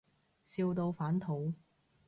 [0.47, 1.53] 笑到反肚